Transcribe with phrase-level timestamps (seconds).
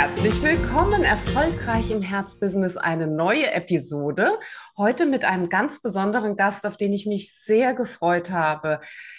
[0.00, 4.38] Herzlich willkommen, erfolgreich im Herzbusiness, eine neue Episode.
[4.76, 8.78] Heute mit einem ganz besonderen Gast, auf den ich mich sehr gefreut habe.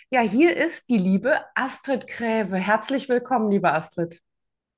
[0.10, 2.56] Ja, hier ist die liebe Astrid Kräve.
[2.56, 4.22] Herzlich willkommen, liebe Astrid.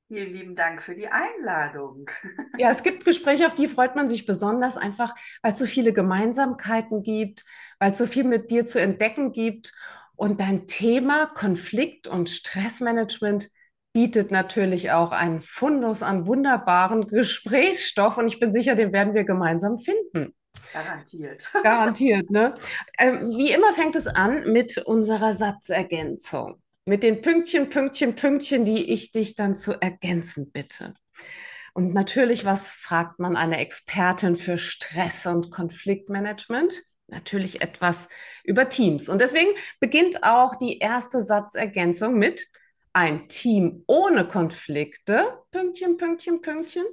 [0.08, 2.10] Vielen lieben Dank für die Einladung.
[2.58, 5.14] Ja, es gibt Gespräche, auf die freut man sich besonders, einfach
[5.44, 7.46] weil es so viele Gemeinsamkeiten gibt,
[7.78, 9.72] weil es so viel mit dir zu entdecken gibt.
[10.16, 13.50] Und dein Thema Konflikt- und Stressmanagement
[13.94, 19.24] bietet natürlich auch einen Fundus an wunderbaren Gesprächsstoff und ich bin sicher, den werden wir
[19.24, 20.34] gemeinsam finden.
[20.74, 21.42] Garantiert.
[21.64, 22.54] Garantiert, ne?
[22.98, 26.62] Ähm, wie immer fängt es an mit unserer Satzergänzung.
[26.86, 30.96] Mit den Pünktchen, Pünktchen, Pünktchen, die ich dich dann zu ergänzen bitte.
[31.74, 36.82] Und natürlich, was fragt man eine Expertin für Stress- und Konfliktmanagement?
[37.08, 38.10] Natürlich etwas
[38.44, 39.10] über Teams.
[39.10, 42.48] Und deswegen beginnt auch die erste Satzergänzung mit
[42.94, 46.86] ein Team ohne Konflikte, Pünktchen, Pünktchen, Pünktchen,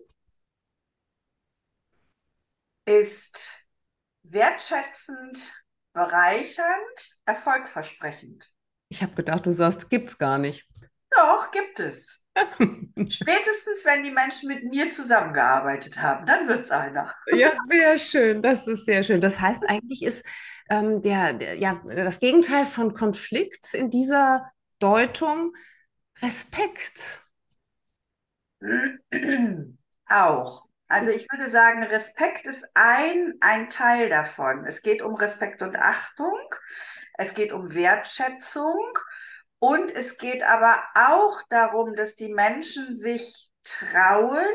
[2.85, 3.39] ist
[4.23, 5.39] wertschätzend,
[5.93, 8.51] bereichernd, erfolgversprechend.
[8.89, 10.67] Ich habe gedacht, du sagst, gibt's gar nicht.
[11.11, 12.23] Doch, gibt es.
[12.39, 17.15] Spätestens, wenn die Menschen mit mir zusammengearbeitet haben, dann wird es einer.
[17.33, 18.41] ja, sehr schön.
[18.41, 19.21] Das ist sehr schön.
[19.21, 20.25] Das heißt, eigentlich ist
[20.71, 25.55] ähm, der, der, ja, das Gegenteil von Konflikt in dieser Deutung
[26.23, 27.23] Respekt.
[30.09, 30.69] Auch.
[30.89, 34.65] Also ich würde sagen, Respekt ist ein, ein Teil davon.
[34.65, 36.39] Es geht um Respekt und Achtung,
[37.19, 38.99] es geht um Wertschätzung
[39.59, 44.47] und es geht aber auch darum, dass die Menschen sich trauen,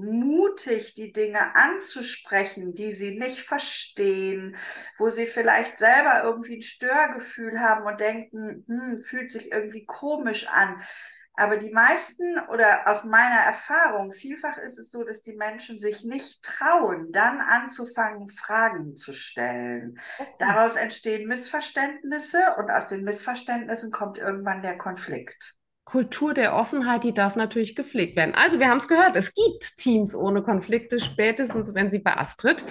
[0.00, 4.56] mutig die Dinge anzusprechen, die sie nicht verstehen,
[4.98, 10.48] wo sie vielleicht selber irgendwie ein Störgefühl haben und denken, hm, fühlt sich irgendwie komisch
[10.48, 10.82] an.
[11.34, 16.04] Aber die meisten oder aus meiner Erfahrung, vielfach ist es so, dass die Menschen sich
[16.04, 19.98] nicht trauen, dann anzufangen, Fragen zu stellen.
[20.18, 20.28] Okay.
[20.38, 25.56] Daraus entstehen Missverständnisse und aus den Missverständnissen kommt irgendwann der Konflikt.
[25.84, 28.34] Kultur der Offenheit, die darf natürlich gepflegt werden.
[28.34, 32.64] Also wir haben es gehört, es gibt Teams ohne Konflikte, spätestens wenn sie bei Astrid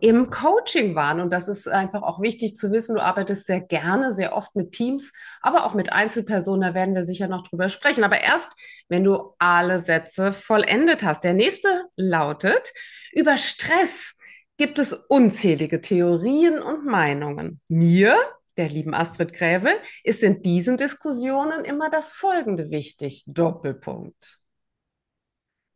[0.00, 1.20] im Coaching waren.
[1.20, 2.96] Und das ist einfach auch wichtig zu wissen.
[2.96, 6.62] Du arbeitest sehr gerne, sehr oft mit Teams, aber auch mit Einzelpersonen.
[6.62, 8.02] Da werden wir sicher noch drüber sprechen.
[8.02, 8.48] Aber erst,
[8.88, 11.22] wenn du alle Sätze vollendet hast.
[11.22, 12.72] Der nächste lautet,
[13.12, 14.16] über Stress
[14.56, 17.60] gibt es unzählige Theorien und Meinungen.
[17.68, 18.16] Mir
[18.56, 19.70] der lieben Astrid Gräve,
[20.02, 23.24] ist in diesen Diskussionen immer das Folgende wichtig.
[23.26, 24.38] Doppelpunkt.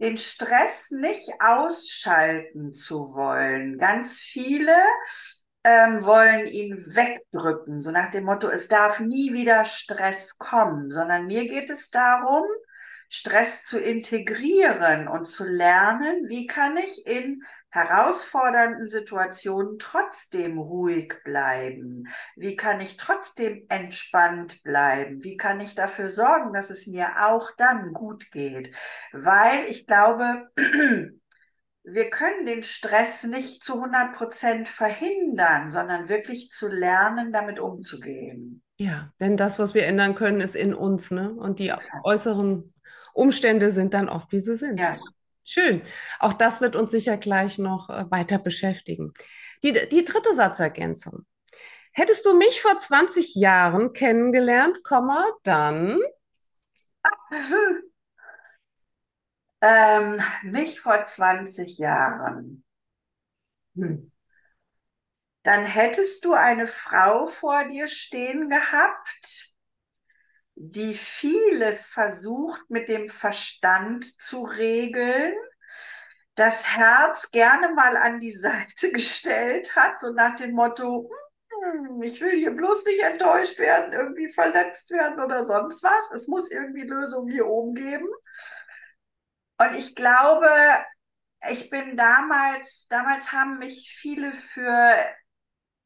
[0.00, 3.76] Den Stress nicht ausschalten zu wollen.
[3.76, 4.76] Ganz viele
[5.62, 11.26] ähm, wollen ihn wegdrücken, so nach dem Motto, es darf nie wieder Stress kommen, sondern
[11.26, 12.44] mir geht es darum,
[13.10, 22.08] Stress zu integrieren und zu lernen, wie kann ich in herausfordernden Situationen trotzdem ruhig bleiben?
[22.36, 25.22] Wie kann ich trotzdem entspannt bleiben?
[25.22, 28.74] Wie kann ich dafür sorgen, dass es mir auch dann gut geht?
[29.12, 30.50] Weil ich glaube,
[31.84, 38.62] wir können den Stress nicht zu 100 Prozent verhindern, sondern wirklich zu lernen, damit umzugehen.
[38.78, 41.32] Ja, denn das, was wir ändern können, ist in uns, ne?
[41.32, 41.72] Und die
[42.02, 42.72] äußeren
[43.12, 44.78] Umstände sind dann oft, wie sie sind.
[44.78, 44.98] Ja.
[45.44, 45.82] Schön.
[46.18, 49.12] Auch das wird uns sicher gleich noch äh, weiter beschäftigen.
[49.62, 51.26] Die, die dritte Satzergänzung.
[51.92, 55.98] Hättest du mich vor 20 Jahren kennengelernt, Komma, dann?
[59.60, 62.64] ähm, mich vor 20 Jahren.
[63.74, 64.10] Hm.
[65.42, 69.49] Dann hättest du eine Frau vor dir stehen gehabt,
[70.62, 75.34] die vieles versucht mit dem Verstand zu regeln,
[76.34, 81.10] das Herz gerne mal an die Seite gestellt hat, so nach dem Motto,
[81.48, 86.10] hm, ich will hier bloß nicht enttäuscht werden, irgendwie verletzt werden oder sonst was.
[86.12, 88.08] Es muss irgendwie Lösungen hier oben geben.
[89.56, 90.50] Und ich glaube,
[91.50, 94.94] ich bin damals, damals haben mich viele für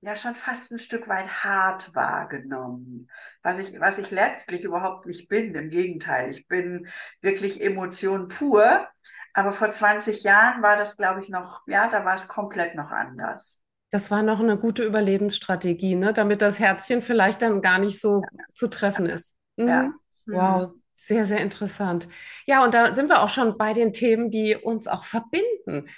[0.04, 3.08] ja schon fast ein Stück weit hart wahrgenommen,
[3.42, 5.54] was ich, was ich letztlich überhaupt nicht bin.
[5.54, 6.88] Im Gegenteil, ich bin
[7.20, 8.86] wirklich Emotion pur.
[9.32, 12.90] Aber vor 20 Jahren war das, glaube ich, noch, ja, da war es komplett noch
[12.90, 13.60] anders.
[13.90, 16.12] Das war noch eine gute Überlebensstrategie, ne?
[16.12, 18.44] damit das Herzchen vielleicht dann gar nicht so ja.
[18.52, 19.36] zu treffen ist.
[19.56, 19.68] Mhm.
[19.68, 19.92] Ja.
[20.26, 22.08] Wow, Sehr, sehr interessant.
[22.46, 25.88] Ja, und da sind wir auch schon bei den Themen, die uns auch verbinden.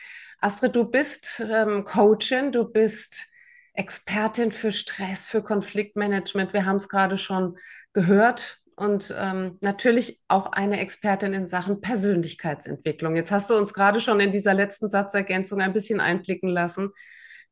[0.41, 3.29] Astrid, du bist ähm, Coachin, du bist
[3.77, 6.53] Expertin für Stress, für Konfliktmanagement.
[6.53, 7.59] Wir haben es gerade schon
[7.93, 8.59] gehört.
[8.79, 13.17] Und ähm, natürlich auch eine Expertin in Sachen Persönlichkeitsentwicklung.
[13.17, 16.91] Jetzt hast du uns gerade schon in dieser letzten Satzergänzung ein bisschen einblicken lassen,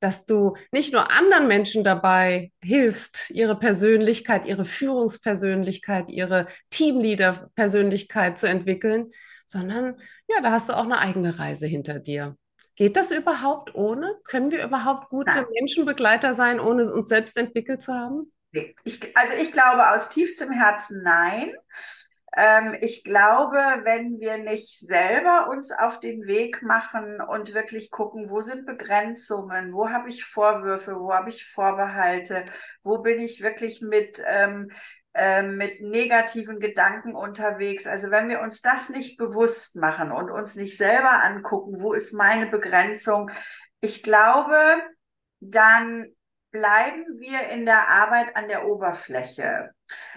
[0.00, 8.47] dass du nicht nur anderen Menschen dabei hilfst, ihre Persönlichkeit, ihre Führungspersönlichkeit, ihre Teamleader-Persönlichkeit zu
[8.47, 9.11] entwickeln,
[9.47, 9.97] sondern
[10.29, 12.37] ja, da hast du auch eine eigene Reise hinter dir.
[12.76, 14.17] Geht das überhaupt ohne?
[14.25, 15.47] Können wir überhaupt gute Nein.
[15.55, 18.32] Menschenbegleiter sein, ohne uns selbst entwickelt zu haben?
[18.85, 21.53] Ich, also ich glaube aus tiefstem Herzen nein.
[22.37, 28.29] Ähm, ich glaube, wenn wir nicht selber uns auf den Weg machen und wirklich gucken,
[28.29, 32.44] wo sind Begrenzungen, wo habe ich Vorwürfe, wo habe ich Vorbehalte,
[32.82, 34.71] wo bin ich wirklich mit, ähm,
[35.14, 37.87] äh, mit negativen Gedanken unterwegs.
[37.87, 42.12] Also wenn wir uns das nicht bewusst machen und uns nicht selber angucken, wo ist
[42.12, 43.31] meine Begrenzung,
[43.81, 44.82] ich glaube,
[45.38, 46.06] dann
[46.50, 49.70] bleiben wir in der Arbeit an der Oberfläche.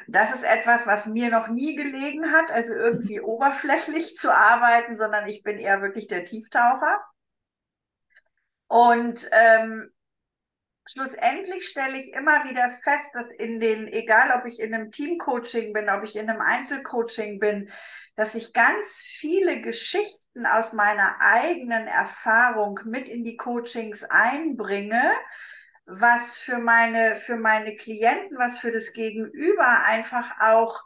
[0.08, 5.28] Das ist etwas, was mir noch nie gelegen hat, also irgendwie oberflächlich zu arbeiten, sondern
[5.28, 7.00] ich bin eher wirklich der Tieftaucher.
[8.68, 9.92] Und ähm,
[10.88, 15.74] schlussendlich stelle ich immer wieder fest, dass in den, egal ob ich in einem Teamcoaching
[15.74, 17.70] bin, ob ich in einem Einzelcoaching bin,
[18.16, 25.12] dass ich ganz viele Geschichten aus meiner eigenen Erfahrung mit in die Coachings einbringe,
[25.86, 30.82] was für meine, für meine Klienten, was für das Gegenüber einfach auch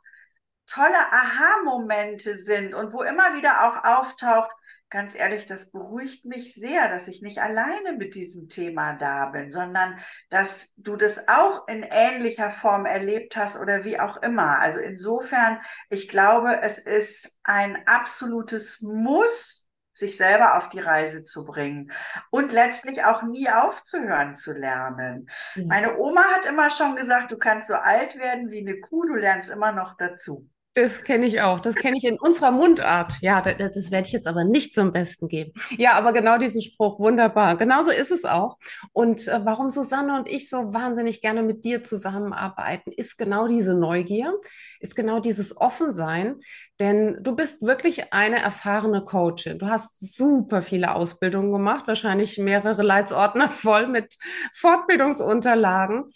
[0.67, 4.51] tolle Aha-Momente sind und wo immer wieder auch auftaucht,
[4.91, 9.51] ganz ehrlich, das beruhigt mich sehr, dass ich nicht alleine mit diesem Thema da bin,
[9.51, 9.97] sondern
[10.29, 14.59] dass du das auch in ähnlicher Form erlebt hast oder wie auch immer.
[14.59, 21.45] Also insofern, ich glaube, es ist ein absolutes Muss, sich selber auf die Reise zu
[21.45, 21.91] bringen
[22.29, 25.29] und letztlich auch nie aufzuhören zu lernen.
[25.55, 25.65] Ja.
[25.67, 29.15] Meine Oma hat immer schon gesagt, du kannst so alt werden wie eine Kuh, du
[29.15, 30.49] lernst immer noch dazu.
[30.73, 31.59] Das kenne ich auch.
[31.59, 33.17] Das kenne ich in unserer Mundart.
[33.19, 35.51] Ja, das, das, werde ich jetzt aber nicht zum Besten geben.
[35.77, 37.57] Ja, aber genau diesen Spruch, wunderbar.
[37.57, 38.57] Genauso ist es auch.
[38.93, 43.73] Und äh, warum Susanne und ich so wahnsinnig gerne mit dir zusammenarbeiten, ist genau diese
[43.73, 44.33] Neugier,
[44.79, 46.39] ist genau dieses Offensein.
[46.79, 49.57] Denn du bist wirklich eine erfahrene Coachin.
[49.57, 54.15] Du hast super viele Ausbildungen gemacht, wahrscheinlich mehrere Leitsordner voll mit
[54.53, 56.11] Fortbildungsunterlagen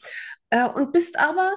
[0.49, 1.55] äh, und bist aber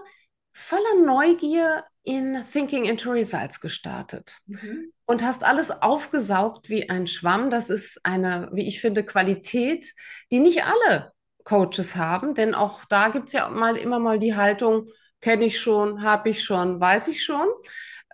[0.53, 4.93] voller Neugier in Thinking into Results gestartet mhm.
[5.05, 7.51] und hast alles aufgesaugt wie ein Schwamm.
[7.51, 9.93] Das ist eine, wie ich finde, Qualität,
[10.33, 11.13] die nicht alle
[11.45, 14.87] Coaches haben, denn auch da gibt es ja mal immer mal die Haltung,
[15.21, 17.47] kenne ich schon, habe ich schon, weiß ich schon.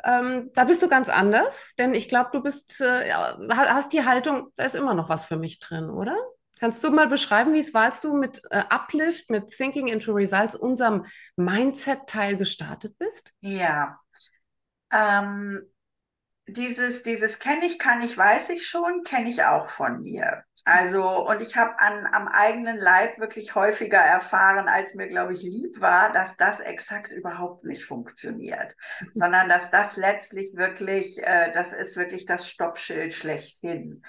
[0.04, 3.12] Ähm, da bist du ganz anders, denn ich glaube, du bist, äh,
[3.48, 6.16] hast die Haltung, da ist immer noch was für mich drin, oder?
[6.60, 10.12] Kannst du mal beschreiben, wie es war, als du mit äh, Uplift, mit Thinking into
[10.12, 11.04] Results, unserem
[11.36, 13.32] Mindset-Teil gestartet bist?
[13.40, 13.98] Ja.
[14.92, 15.62] Ähm,
[16.46, 20.44] dieses, dieses kenne ich, kann ich, weiß ich schon, kenne ich auch von mir.
[20.66, 25.80] Also, und ich habe am eigenen Leib wirklich häufiger erfahren, als mir, glaube ich, lieb
[25.80, 28.76] war, dass das exakt überhaupt nicht funktioniert,
[29.12, 34.02] sondern dass das letztlich wirklich, äh, das ist wirklich das Stoppschild schlechthin.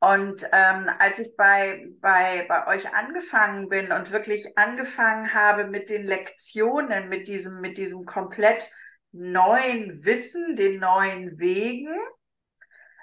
[0.00, 5.88] Und ähm, als ich bei, bei, bei euch angefangen bin und wirklich angefangen habe mit
[5.88, 8.70] den Lektionen, mit diesem, mit diesem komplett
[9.12, 11.96] neuen Wissen, den neuen Wegen,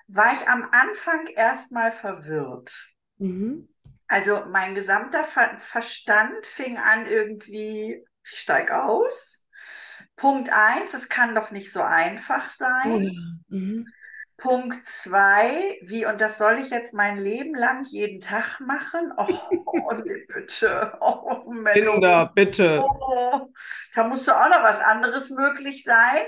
[0.08, 2.72] war ich am Anfang erstmal verwirrt.
[3.18, 3.70] Mhm.
[4.08, 9.48] Also mein gesamter Ver Verstand fing an irgendwie, ich steig aus.
[10.18, 13.04] Punkt eins, es kann doch nicht so einfach sein.
[13.04, 13.12] Ja.
[13.48, 13.88] mhm.
[14.42, 19.14] Punkt zwei, wie, und das soll ich jetzt mein Leben lang jeden Tag machen?
[19.16, 19.28] Oh,
[19.68, 20.98] oh nee, bitte.
[21.00, 21.44] Oh,
[21.74, 22.84] Kinder, bitte.
[22.84, 23.50] Oh,
[23.94, 26.22] da musste auch noch was anderes möglich sein.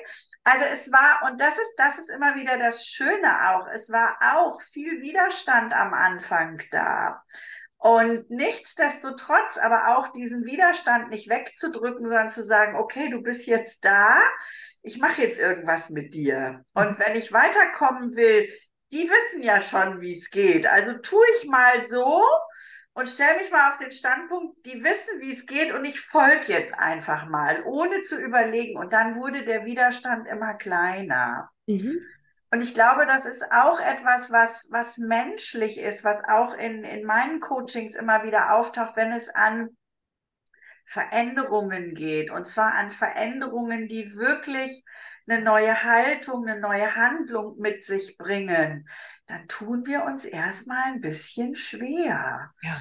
[0.44, 4.18] Also es war, und das ist, das ist immer wieder das Schöne auch, es war
[4.36, 7.24] auch viel Widerstand am Anfang da.
[7.84, 13.84] Und nichtsdestotrotz aber auch diesen Widerstand nicht wegzudrücken, sondern zu sagen, okay, du bist jetzt
[13.84, 14.22] da,
[14.84, 16.64] ich mache jetzt irgendwas mit dir.
[16.74, 17.00] Und mhm.
[17.00, 18.48] wenn ich weiterkommen will,
[18.94, 20.66] die wissen ja schon, wie es geht.
[20.66, 22.24] Also tue ich mal so
[22.94, 26.54] und stelle mich mal auf den Standpunkt, die wissen, wie es geht und ich folge
[26.54, 28.78] jetzt einfach mal, ohne zu überlegen.
[28.78, 31.50] Und dann wurde der Widerstand immer kleiner.
[31.68, 32.00] Mhm.
[32.54, 37.04] Und ich glaube, das ist auch etwas, was, was menschlich ist, was auch in, in
[37.04, 39.76] meinen Coachings immer wieder auftaucht, wenn es an
[40.86, 42.30] Veränderungen geht.
[42.30, 44.86] Und zwar an Veränderungen, die wirklich
[45.28, 48.88] eine neue Haltung, eine neue Handlung mit sich bringen,
[49.26, 52.52] dann tun wir uns erstmal ein bisschen schwer.
[52.62, 52.76] Ja.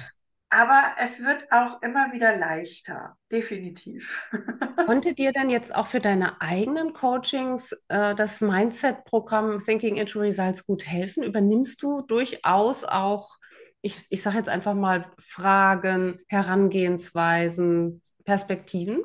[0.55, 4.23] Aber es wird auch immer wieder leichter, definitiv.
[4.85, 10.63] Konnte dir denn jetzt auch für deine eigenen Coachings äh, das Mindset-Programm Thinking into Results
[10.67, 11.23] gut helfen?
[11.23, 13.37] Übernimmst du durchaus auch,
[13.81, 19.01] ich, ich sage jetzt einfach mal, Fragen, Herangehensweisen, Perspektiven?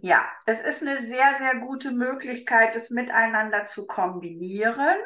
[0.00, 4.96] Ja, es ist eine sehr, sehr gute Möglichkeit, es miteinander zu kombinieren.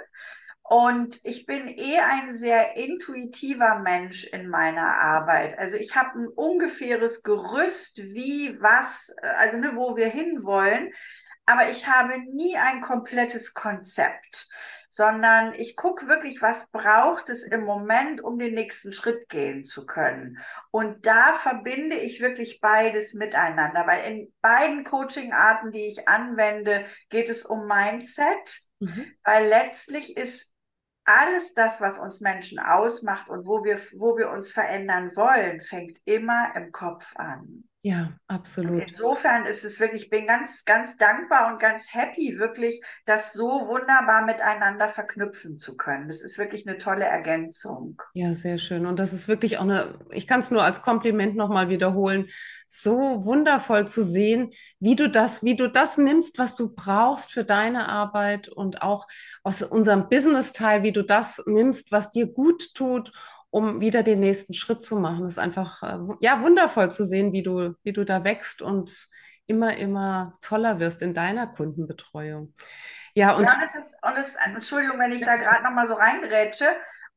[0.69, 5.59] Und ich bin eh ein sehr intuitiver Mensch in meiner Arbeit.
[5.59, 10.93] Also ich habe ein ungefähres Gerüst, wie, was, also ne, wo wir hinwollen.
[11.47, 14.47] Aber ich habe nie ein komplettes Konzept,
[14.91, 19.87] sondern ich gucke wirklich, was braucht es im Moment, um den nächsten Schritt gehen zu
[19.87, 20.37] können.
[20.71, 27.31] Und da verbinde ich wirklich beides miteinander, weil in beiden Coaching-Arten, die ich anwende, geht
[27.31, 28.61] es um Mindset.
[28.81, 29.11] Mhm.
[29.25, 30.53] Weil letztlich ist
[31.09, 35.99] alles das, was uns Menschen ausmacht und wo wir, wo wir uns verändern wollen, fängt
[36.05, 37.65] immer im Kopf an.
[37.83, 38.83] Ja, absolut.
[38.83, 43.33] Und insofern ist es wirklich, ich bin ganz, ganz dankbar und ganz happy, wirklich das
[43.33, 46.09] so wunderbar miteinander verknüpfen zu können.
[46.09, 48.03] Das ist wirklich eine tolle Ergänzung.
[48.15, 48.85] Ja, sehr schön.
[48.85, 52.29] Und das ist wirklich auch eine, ich kann es nur als Kompliment nochmal wiederholen,
[52.67, 57.45] so wundervoll zu sehen, wie du das, wie du das nimmst, was du brauchst für
[57.45, 59.07] deine Arbeit und auch
[59.45, 63.13] aus unserem Business-Teil, wie du das nimmst, was dir gut tut
[63.51, 65.27] um wieder den nächsten Schritt zu machen.
[65.27, 69.09] Es ist einfach äh, ja wundervoll zu sehen, wie du, wie du da wächst und
[69.47, 72.53] immer, immer toller wirst in deiner Kundenbetreuung.
[73.15, 75.95] Ja, und, ja, und es ist, und es, Entschuldigung, wenn ich da gerade nochmal so
[75.95, 76.67] reingrätsche,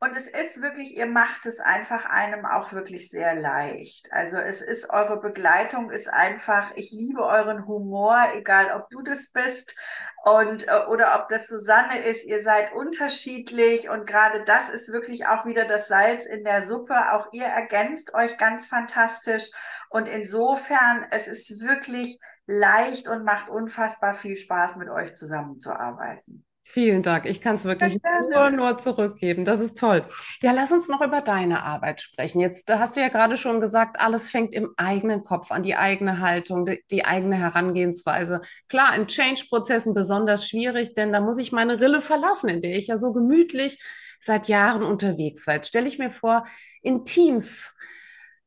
[0.03, 4.12] und es ist wirklich, ihr macht es einfach einem auch wirklich sehr leicht.
[4.12, 9.29] Also es ist, eure Begleitung ist einfach, ich liebe euren Humor, egal ob du das
[9.31, 9.75] bist
[10.24, 15.27] und äh, oder ob das Susanne ist, ihr seid unterschiedlich und gerade das ist wirklich
[15.27, 16.96] auch wieder das Salz in der Suppe.
[17.12, 19.51] Auch ihr ergänzt euch ganz fantastisch
[19.91, 26.43] und insofern es ist wirklich leicht und macht unfassbar viel Spaß mit euch zusammenzuarbeiten.
[26.74, 27.25] Vielen Dank.
[27.25, 27.98] Ich kann es wirklich
[28.32, 29.44] nur, nur zurückgeben.
[29.44, 30.06] Das ist toll.
[30.42, 32.40] Ja, lass uns noch über deine Arbeit sprechen.
[32.40, 36.22] Jetzt hast du ja gerade schon gesagt, alles fängt im eigenen Kopf an, die eigene
[36.22, 38.40] Haltung, die, die eigene Herangehensweise.
[38.70, 42.88] Klar, in Change-Prozessen besonders schwierig, denn da muss ich meine Rille verlassen, in der ich
[42.88, 43.78] ja so gemütlich
[44.22, 45.56] seit Jahren unterwegs war.
[45.56, 46.46] Jetzt stelle ich mir vor,
[46.82, 47.75] in Teams,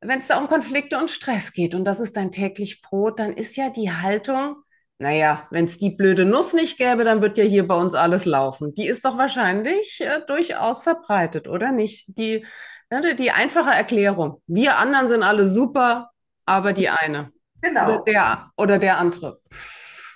[0.01, 3.35] wenn es da um Konflikte und Stress geht und das ist dein täglich Brot, dann
[3.35, 4.57] ist ja die Haltung,
[4.99, 8.25] naja, wenn es die blöde Nuss nicht gäbe, dann wird ja hier bei uns alles
[8.27, 8.75] laufen.
[8.75, 12.07] Die ist doch wahrscheinlich äh, durchaus verbreitet, oder nicht?
[12.19, 12.47] Die,
[12.91, 14.41] ne, die einfache Erklärung.
[14.47, 16.11] Wir anderen sind alle super,
[16.47, 17.33] aber die eine.
[17.61, 17.87] Genau.
[17.87, 19.41] Oder der, oder der andere.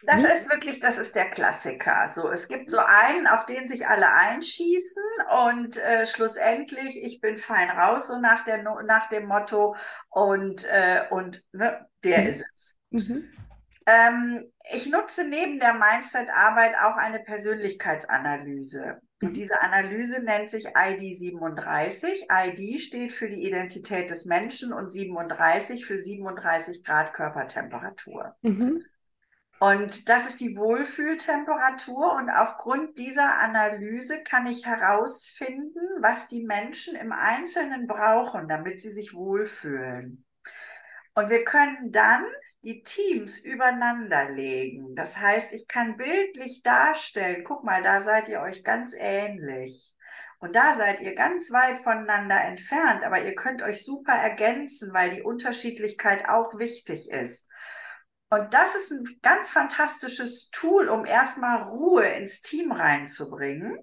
[0.05, 2.09] Das ist wirklich, das ist der Klassiker.
[2.15, 5.03] So, es gibt so einen, auf den sich alle einschießen
[5.51, 9.77] und äh, schlussendlich, ich bin fein raus, so nach, der, nach dem Motto
[10.09, 12.27] und, äh, und ne, der mhm.
[12.29, 12.77] ist es.
[12.91, 13.29] Mhm.
[13.89, 19.01] Ähm, ich nutze neben der Mindset-Arbeit auch eine Persönlichkeitsanalyse.
[19.23, 22.27] Und diese Analyse nennt sich ID 37.
[22.31, 28.37] ID steht für die Identität des Menschen und 37 für 37 Grad Körpertemperatur.
[28.43, 28.85] Mhm.
[29.59, 32.13] Und das ist die Wohlfühltemperatur.
[32.13, 38.91] Und aufgrund dieser Analyse kann ich herausfinden, was die Menschen im Einzelnen brauchen, damit sie
[38.91, 40.27] sich wohlfühlen.
[41.15, 42.25] Und wir können dann
[42.63, 44.95] die Teams übereinander legen.
[44.95, 49.95] Das heißt, ich kann bildlich darstellen, guck mal, da seid ihr euch ganz ähnlich.
[50.41, 55.11] Und da seid ihr ganz weit voneinander entfernt, aber ihr könnt euch super ergänzen, weil
[55.11, 57.45] die Unterschiedlichkeit auch wichtig ist.
[58.31, 63.79] Und das ist ein ganz fantastisches Tool, um erstmal Ruhe ins Team reinzubringen.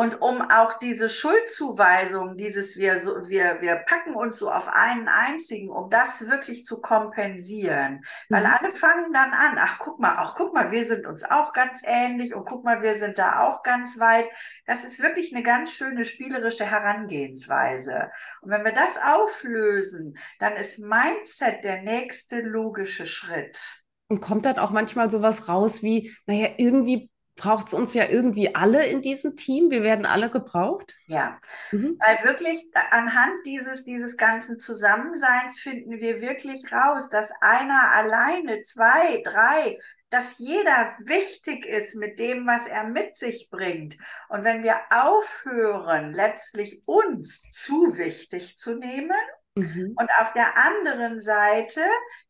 [0.00, 5.08] Und um auch diese Schuldzuweisung, dieses wir, so, wir, wir packen uns so auf einen
[5.08, 8.00] einzigen, um das wirklich zu kompensieren.
[8.30, 8.50] Weil mhm.
[8.50, 11.82] alle fangen dann an, ach guck mal, ach guck mal, wir sind uns auch ganz
[11.84, 14.24] ähnlich und guck mal, wir sind da auch ganz weit.
[14.64, 18.10] Das ist wirklich eine ganz schöne spielerische Herangehensweise.
[18.40, 23.60] Und wenn wir das auflösen, dann ist Mindset der nächste logische Schritt.
[24.08, 28.54] Und kommt dann auch manchmal sowas raus wie, naja, irgendwie braucht es uns ja irgendwie
[28.54, 29.70] alle in diesem Team.
[29.70, 30.94] Wir werden alle gebraucht.
[31.06, 31.96] Ja, mhm.
[31.98, 39.22] weil wirklich anhand dieses, dieses ganzen Zusammenseins finden wir wirklich raus, dass einer alleine, zwei,
[39.22, 39.78] drei,
[40.10, 43.96] dass jeder wichtig ist mit dem, was er mit sich bringt.
[44.28, 49.16] Und wenn wir aufhören, letztlich uns zu wichtig zu nehmen,
[49.60, 49.94] Mhm.
[49.96, 51.82] Und auf der anderen Seite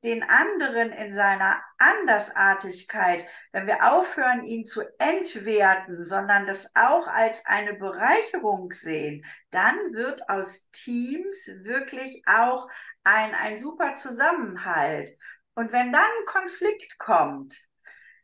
[0.02, 7.44] den anderen in seiner Andersartigkeit, wenn wir aufhören, ihn zu entwerten, sondern das auch als
[7.46, 12.68] eine Bereicherung sehen, dann wird aus Teams wirklich auch
[13.04, 15.10] ein, ein super Zusammenhalt.
[15.54, 17.70] Und wenn dann ein Konflikt kommt,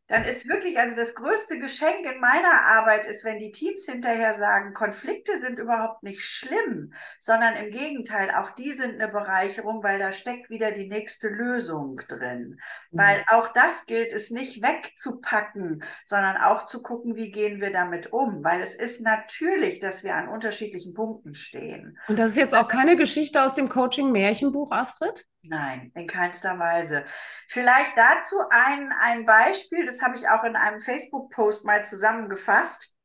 [0.08, 4.34] dann ist wirklich, also das größte Geschenk in meiner Arbeit ist, wenn die Teams hinterher
[4.34, 9.98] sagen, Konflikte sind überhaupt nicht schlimm, sondern im Gegenteil, auch die sind eine Bereicherung, weil
[9.98, 12.58] da steckt wieder die nächste Lösung drin.
[12.90, 12.98] Mhm.
[12.98, 18.12] Weil auch das gilt es nicht wegzupacken, sondern auch zu gucken, wie gehen wir damit
[18.12, 21.98] um, weil es ist natürlich, dass wir an unterschiedlichen Punkten stehen.
[22.06, 25.26] Und das ist jetzt auch keine Geschichte aus dem Coaching-Märchenbuch, Astrid?
[25.48, 27.04] Nein, in keinster Weise.
[27.48, 32.96] Vielleicht dazu ein, ein Beispiel, das habe ich auch in einem Facebook-Post mal zusammengefasst.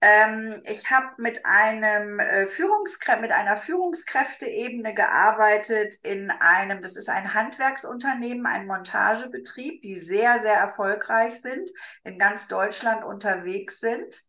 [0.00, 7.08] Ähm, ich habe mit einem äh, Führungskrä mit einer Führungskräfteebene gearbeitet in einem, das ist
[7.08, 11.70] ein Handwerksunternehmen, ein Montagebetrieb, die sehr, sehr erfolgreich sind,
[12.02, 14.24] in ganz Deutschland unterwegs sind.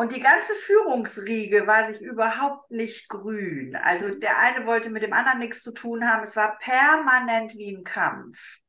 [0.00, 3.76] Und die ganze Führungsriege war sich überhaupt nicht grün.
[3.76, 6.22] Also der eine wollte mit dem anderen nichts zu tun haben.
[6.22, 8.60] Es war permanent wie ein Kampf.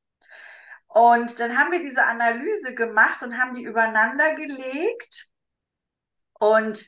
[0.88, 5.28] Und dann haben wir diese Analyse gemacht und haben die übereinander gelegt.
[6.34, 6.86] Und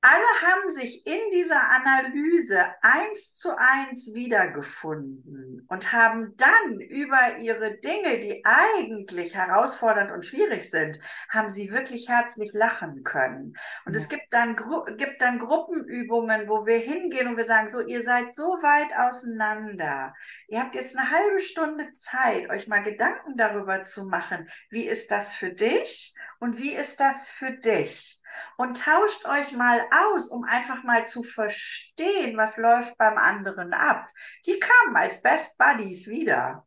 [0.00, 7.78] alle haben sich in dieser Analyse eins zu eins wiedergefunden und haben dann über ihre
[7.78, 13.56] Dinge, die eigentlich herausfordernd und schwierig sind, haben sie wirklich herzlich lachen können.
[13.86, 14.00] Und ja.
[14.00, 14.54] es gibt dann,
[14.96, 20.14] gibt dann Gruppenübungen, wo wir hingehen und wir sagen, so, ihr seid so weit auseinander.
[20.46, 25.10] Ihr habt jetzt eine halbe Stunde Zeit, euch mal Gedanken darüber zu machen, wie ist
[25.10, 28.17] das für dich und wie ist das für dich?
[28.56, 34.08] Und tauscht euch mal aus, um einfach mal zu verstehen, was läuft beim anderen ab.
[34.46, 36.66] Die kamen als Best Buddies wieder.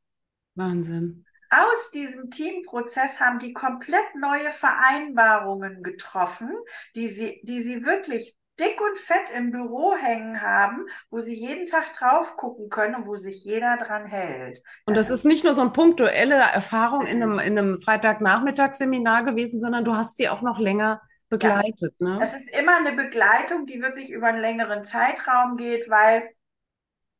[0.55, 1.25] Wahnsinn.
[1.49, 6.49] Aus diesem Teamprozess haben die komplett neue Vereinbarungen getroffen,
[6.95, 11.65] die sie, die sie wirklich dick und fett im Büro hängen haben, wo sie jeden
[11.65, 14.61] Tag drauf gucken können und wo sich jeder dran hält.
[14.85, 19.59] Und das ist nicht nur so eine punktuelle Erfahrung in einem, in einem Freitagnachmittagsseminar gewesen,
[19.59, 21.95] sondern du hast sie auch noch länger begleitet.
[21.97, 22.07] Ja.
[22.07, 22.19] Ne?
[22.21, 26.29] Es ist immer eine Begleitung, die wirklich über einen längeren Zeitraum geht, weil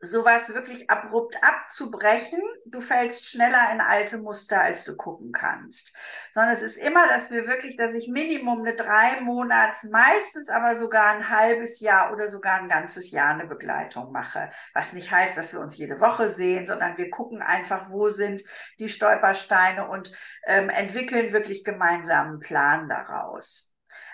[0.04, 5.96] sowas wirklich abrupt abzubrechen, du fällst schneller in alte Muster, als du gucken kannst.
[6.34, 10.74] Sondern es ist immer, dass wir wirklich, dass ich Minimum eine drei Monats, meistens aber
[10.74, 14.50] sogar ein halbes Jahr oder sogar ein ganzes Jahr eine Begleitung mache.
[14.74, 18.44] Was nicht heißt, dass wir uns jede Woche sehen, sondern wir gucken einfach, wo sind
[18.80, 20.12] die Stolpersteine und
[20.48, 23.71] ähm, entwickeln wirklich gemeinsamen Plan daraus.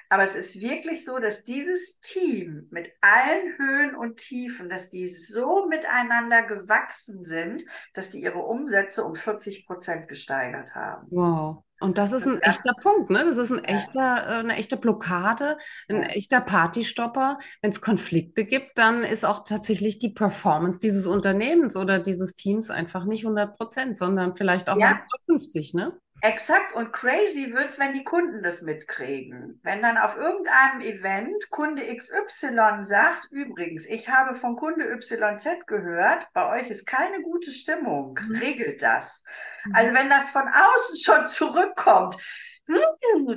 [0.10, 5.08] Aber es ist wirklich so, dass dieses Team mit allen Höhen und Tiefen, dass die
[5.08, 11.08] so miteinander gewachsen sind, dass die ihre Umsätze um 40 Prozent gesteigert haben.
[11.10, 11.64] Wow.
[11.80, 13.24] Und das ist ein echter Punkt, ne?
[13.24, 17.38] Das ist ein echter, äh, eine echte Blockade, ein echter Partystopper.
[17.62, 22.72] Wenn es Konflikte gibt, dann ist auch tatsächlich die Performance dieses Unternehmens oder dieses Teams
[22.72, 24.92] einfach nicht 100 Prozent, sondern vielleicht auch ja.
[24.92, 25.94] mal 50, ne?
[26.22, 26.74] Exakt.
[26.74, 29.60] Und crazy wird es, wenn die Kunden das mitkriegen.
[29.64, 36.28] Wenn dann auf irgendeinem Event Kunde XY sagt, übrigens, ich habe von Kunde YZ gehört,
[36.34, 38.36] bei euch ist keine gute Stimmung, mhm.
[38.36, 39.24] regelt das.
[39.66, 39.76] Mhm.
[39.76, 42.18] Also wenn das von außen schon zurückkommt,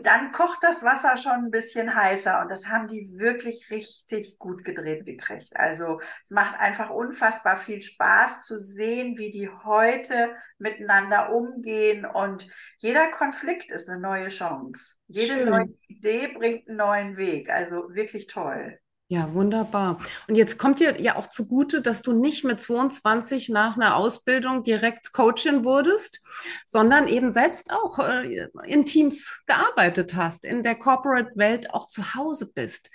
[0.03, 4.65] dann kocht das Wasser schon ein bisschen heißer und das haben die wirklich richtig gut
[4.65, 5.57] gedreht gekriegt.
[5.57, 12.49] Also es macht einfach unfassbar viel Spaß zu sehen, wie die heute miteinander umgehen und
[12.79, 14.95] jeder Konflikt ist eine neue Chance.
[15.07, 15.51] Jede Schön.
[15.51, 17.51] neue Idee bringt einen neuen Weg.
[17.51, 18.79] Also wirklich toll.
[19.13, 19.99] Ja, wunderbar.
[20.29, 24.63] Und jetzt kommt dir ja auch zugute, dass du nicht mit 22 nach einer Ausbildung
[24.63, 26.23] direkt Coachin wurdest,
[26.65, 32.53] sondern eben selbst auch äh, in Teams gearbeitet hast, in der Corporate-Welt auch zu Hause
[32.55, 32.89] bist.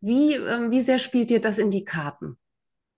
[0.00, 2.38] Wie, äh, wie sehr spielt dir das in die Karten?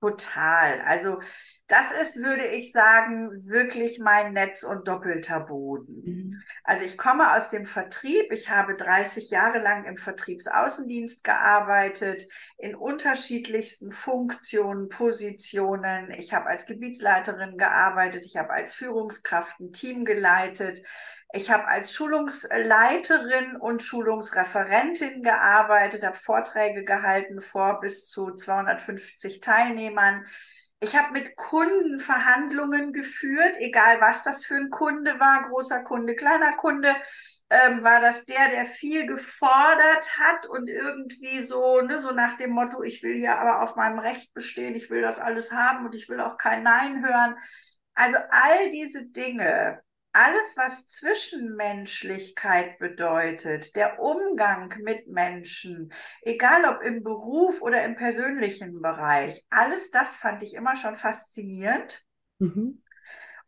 [0.00, 0.80] Total.
[0.82, 1.18] Also
[1.66, 6.02] das ist, würde ich sagen, wirklich mein Netz und doppelter Boden.
[6.04, 6.42] Mhm.
[6.62, 8.30] Also ich komme aus dem Vertrieb.
[8.30, 16.12] Ich habe 30 Jahre lang im Vertriebsaußendienst gearbeitet, in unterschiedlichsten Funktionen, Positionen.
[16.16, 18.24] Ich habe als Gebietsleiterin gearbeitet.
[18.24, 20.80] Ich habe als Führungskraft ein Team geleitet.
[21.32, 30.24] Ich habe als Schulungsleiterin und Schulungsreferentin gearbeitet, habe Vorträge gehalten vor bis zu 250 Teilnehmern.
[30.80, 36.14] Ich habe mit Kunden Verhandlungen geführt, egal was das für ein Kunde war, großer Kunde,
[36.14, 36.94] kleiner Kunde,
[37.50, 42.50] ähm, war das der, der viel gefordert hat und irgendwie so, ne, so nach dem
[42.50, 45.94] Motto, ich will ja aber auf meinem Recht bestehen, ich will das alles haben und
[45.96, 47.36] ich will auch kein Nein hören.
[47.94, 55.92] Also all diese Dinge, alles, was Zwischenmenschlichkeit bedeutet, der Umgang mit Menschen,
[56.22, 62.04] egal ob im Beruf oder im persönlichen Bereich, alles das fand ich immer schon faszinierend.
[62.38, 62.82] Mhm.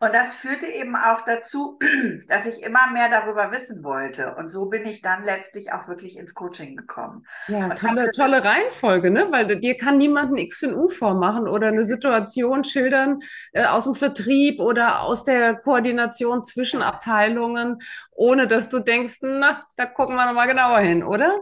[0.02, 1.78] Und das führte eben auch dazu,
[2.28, 4.34] dass ich immer mehr darüber wissen wollte.
[4.34, 7.26] Und so bin ich dann letztlich auch wirklich ins Coaching gekommen.
[7.48, 9.26] Ja, tolle, tolle Reihenfolge, ne?
[9.30, 13.20] Weil dir kann niemand ein X für ein U vormachen oder eine Situation schildern
[13.52, 17.78] äh, aus dem Vertrieb oder aus der Koordination zwischen Abteilungen,
[18.12, 21.40] ohne dass du denkst, na, da gucken wir nochmal genauer hin, oder?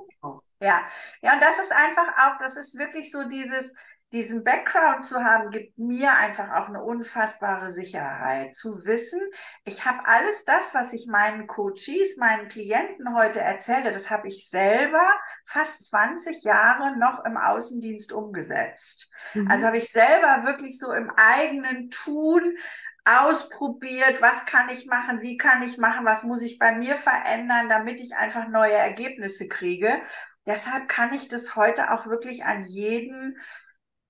[0.60, 0.80] Ja,
[1.22, 3.72] ja, und das ist einfach auch, das ist wirklich so dieses,
[4.12, 8.56] diesen Background zu haben, gibt mir einfach auch eine unfassbare Sicherheit.
[8.56, 9.20] Zu wissen,
[9.64, 14.48] ich habe alles das, was ich meinen Coaches, meinen Klienten heute erzähle, das habe ich
[14.48, 15.06] selber
[15.44, 19.10] fast 20 Jahre noch im Außendienst umgesetzt.
[19.34, 19.50] Mhm.
[19.50, 22.56] Also habe ich selber wirklich so im eigenen Tun
[23.04, 27.68] ausprobiert, was kann ich machen, wie kann ich machen, was muss ich bei mir verändern,
[27.68, 30.00] damit ich einfach neue Ergebnisse kriege.
[30.46, 33.38] Deshalb kann ich das heute auch wirklich an jeden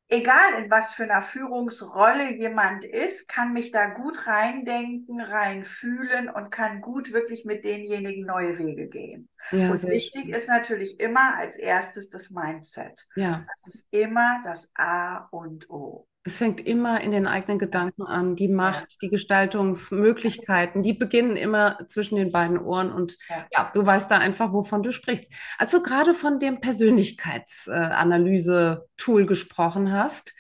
[0.09, 6.51] egal in was für einer Führungsrolle jemand ist, kann mich da gut reindenken, reinfühlen und
[6.51, 9.29] kann gut wirklich mit denjenigen neue Wege gehen.
[9.51, 10.35] Ja, und wichtig schön.
[10.35, 13.07] ist natürlich immer als erstes das Mindset.
[13.17, 13.47] Ja.
[13.55, 16.07] Das ist immer das A und O.
[16.29, 18.37] Es fängt immer in den eigenen Gedanken an.
[18.37, 22.93] Die Macht, die Gestaltungsmöglichkeiten, die beginnen immer zwischen den beiden Ohren.
[22.93, 25.33] Und ja, ja du weißt da einfach, wovon du sprichst.
[25.57, 30.35] Als du gerade von dem Persönlichkeitsanalyse-Tool gesprochen hast,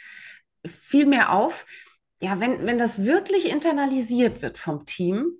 [0.66, 1.64] fiel mir auf,
[2.20, 5.38] ja, wenn, wenn das wirklich internalisiert wird vom Team,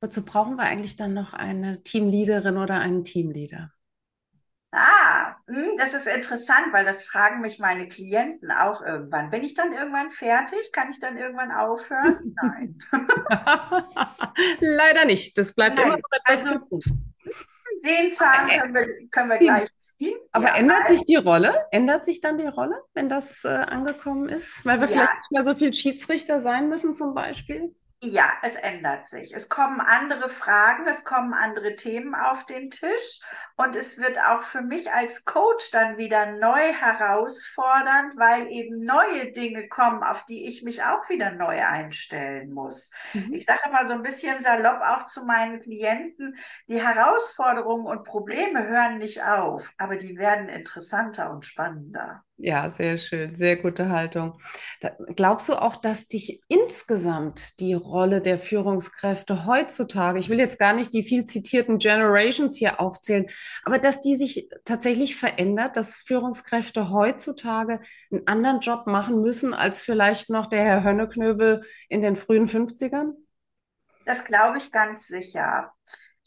[0.00, 3.70] wozu brauchen wir eigentlich dann noch eine Teamleaderin oder einen Teamleader?
[4.70, 5.07] Ah,
[5.46, 9.30] hm, das ist interessant, weil das fragen mich meine Klienten auch irgendwann.
[9.30, 10.72] Bin ich dann irgendwann fertig?
[10.72, 12.36] Kann ich dann irgendwann aufhören?
[12.42, 12.78] Nein.
[14.60, 15.36] Leider nicht.
[15.38, 15.86] Das bleibt Nein.
[15.86, 17.14] immer noch etwas also, zu tun.
[17.84, 20.18] Den Zahn können wir, können wir gleich ziehen.
[20.32, 21.66] Aber ja, ändert sich die Rolle?
[21.70, 24.64] Ändert sich dann die Rolle, wenn das äh, angekommen ist?
[24.64, 24.92] Weil wir ja.
[24.92, 27.74] vielleicht nicht mehr so viel Schiedsrichter sein müssen zum Beispiel?
[28.00, 29.34] Ja, es ändert sich.
[29.34, 33.20] Es kommen andere Fragen, es kommen andere Themen auf den Tisch
[33.56, 39.32] und es wird auch für mich als Coach dann wieder neu herausfordernd, weil eben neue
[39.32, 42.92] Dinge kommen, auf die ich mich auch wieder neu einstellen muss.
[43.14, 43.34] Mhm.
[43.34, 46.36] Ich sage mal so ein bisschen salopp auch zu meinen Klienten,
[46.68, 52.22] die Herausforderungen und Probleme hören nicht auf, aber die werden interessanter und spannender.
[52.40, 54.38] Ja, sehr schön, sehr gute Haltung.
[54.80, 60.56] Da, glaubst du auch, dass dich insgesamt die Rolle der Führungskräfte heutzutage, ich will jetzt
[60.56, 63.26] gar nicht die viel zitierten Generations hier aufzählen,
[63.64, 67.80] aber dass die sich tatsächlich verändert, dass Führungskräfte heutzutage
[68.12, 73.14] einen anderen Job machen müssen als vielleicht noch der Herr Hönneknöbel in den frühen 50ern?
[74.04, 75.72] Das glaube ich ganz sicher.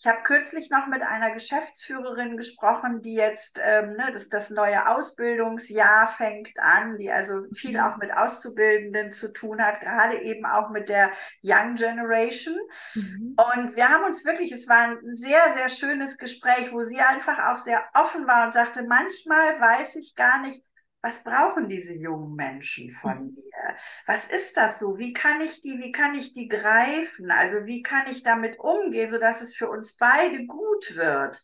[0.01, 4.87] Ich habe kürzlich noch mit einer Geschäftsführerin gesprochen, die jetzt, ähm, ne, das, das neue
[4.89, 7.81] Ausbildungsjahr fängt an, die also viel mhm.
[7.81, 11.11] auch mit Auszubildenden zu tun hat, gerade eben auch mit der
[11.43, 12.57] Young Generation.
[12.95, 13.35] Mhm.
[13.37, 17.37] Und wir haben uns wirklich, es war ein sehr, sehr schönes Gespräch, wo sie einfach
[17.51, 20.63] auch sehr offen war und sagte, manchmal weiß ich gar nicht,
[21.01, 23.35] was brauchen diese jungen Menschen von mhm.
[23.35, 23.75] mir?
[24.05, 24.97] Was ist das so?
[24.97, 27.31] Wie kann ich die, wie kann ich die greifen?
[27.31, 31.41] Also wie kann ich damit umgehen, sodass es für uns beide gut wird?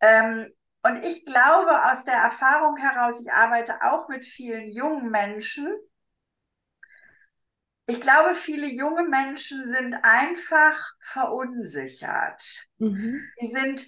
[0.00, 0.52] Ähm,
[0.82, 5.68] und ich glaube aus der Erfahrung heraus, ich arbeite auch mit vielen jungen Menschen.
[7.86, 12.42] Ich glaube, viele junge Menschen sind einfach verunsichert.
[12.78, 13.22] Mhm.
[13.40, 13.86] Die sind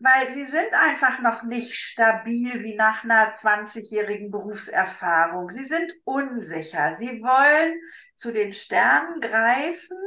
[0.00, 5.50] weil sie sind einfach noch nicht stabil wie nach einer 20-jährigen Berufserfahrung.
[5.50, 6.94] Sie sind unsicher.
[6.96, 7.74] Sie wollen
[8.14, 9.98] zu den Sternen greifen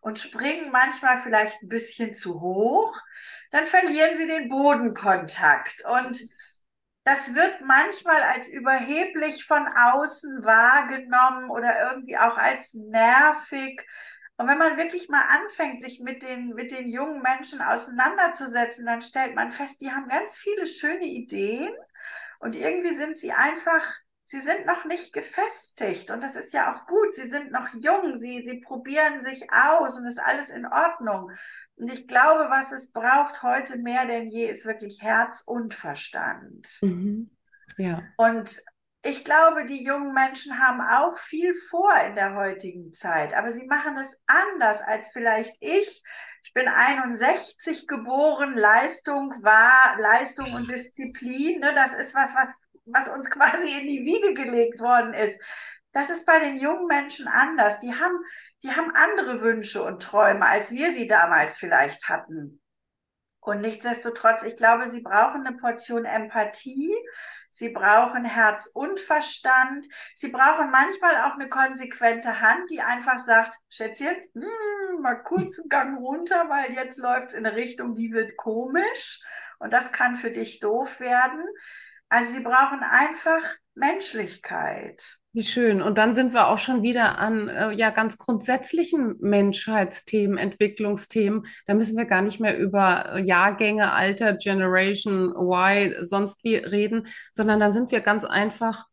[0.00, 2.98] und springen manchmal vielleicht ein bisschen zu hoch.
[3.50, 6.18] Dann verlieren sie den Bodenkontakt und
[7.04, 13.82] das wird manchmal als überheblich von außen wahrgenommen oder irgendwie auch als nervig.
[14.36, 19.00] Und wenn man wirklich mal anfängt, sich mit den, mit den jungen Menschen auseinanderzusetzen, dann
[19.00, 21.72] stellt man fest, die haben ganz viele schöne Ideen
[22.40, 23.94] und irgendwie sind sie einfach,
[24.24, 27.14] sie sind noch nicht gefestigt und das ist ja auch gut.
[27.14, 31.30] Sie sind noch jung, sie, sie probieren sich aus und ist alles in Ordnung.
[31.76, 36.78] Und ich glaube, was es braucht heute mehr denn je, ist wirklich Herz und Verstand.
[36.82, 37.30] Mhm.
[37.76, 38.02] Ja.
[38.16, 38.60] Und
[39.04, 43.66] ich glaube, die jungen Menschen haben auch viel vor in der heutigen Zeit, aber sie
[43.66, 46.02] machen es anders als vielleicht ich.
[46.42, 51.60] Ich bin 61 geboren, Leistung war Leistung und Disziplin.
[51.60, 51.74] Ne?
[51.74, 52.48] Das ist was, was,
[52.86, 55.38] was uns quasi in die Wiege gelegt worden ist.
[55.92, 57.78] Das ist bei den jungen Menschen anders.
[57.80, 58.18] Die haben,
[58.62, 62.62] die haben andere Wünsche und Träume, als wir sie damals vielleicht hatten.
[63.40, 66.94] Und nichtsdestotrotz, ich glaube, sie brauchen eine Portion Empathie.
[67.54, 69.86] Sie brauchen Herz und Verstand.
[70.12, 75.68] Sie brauchen manchmal auch eine konsequente Hand, die einfach sagt, Schätzchen, hm, mal kurz einen
[75.68, 79.22] Gang runter, weil jetzt läuft es in eine Richtung, die wird komisch.
[79.60, 81.46] Und das kann für dich doof werden.
[82.08, 83.42] Also sie brauchen einfach
[83.74, 85.20] Menschlichkeit.
[85.34, 85.82] Wie schön.
[85.82, 91.44] Und dann sind wir auch schon wieder an äh, ja ganz grundsätzlichen Menschheitsthemen, Entwicklungsthemen.
[91.66, 97.08] Da müssen wir gar nicht mehr über äh, Jahrgänge, Alter, Generation Y, sonst wie reden,
[97.32, 98.86] sondern dann sind wir ganz einfach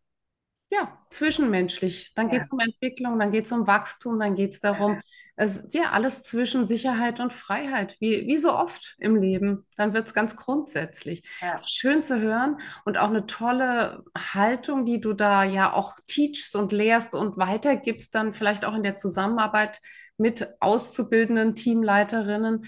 [0.71, 2.13] ja, zwischenmenschlich.
[2.15, 2.33] Dann ja.
[2.33, 5.01] geht es um Entwicklung, dann geht es um Wachstum, dann geht es darum,
[5.35, 9.65] es, ja, alles zwischen Sicherheit und Freiheit, wie, wie so oft im Leben.
[9.75, 11.23] Dann wird es ganz grundsätzlich.
[11.41, 11.59] Ja.
[11.65, 16.71] Schön zu hören und auch eine tolle Haltung, die du da ja auch teachst und
[16.71, 19.81] lehrst und weitergibst, dann vielleicht auch in der Zusammenarbeit
[20.17, 22.65] mit auszubildenden Teamleiterinnen.